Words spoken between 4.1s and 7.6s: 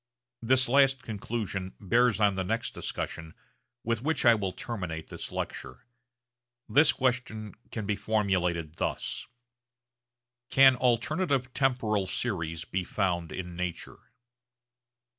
I will terminate this lecture. This question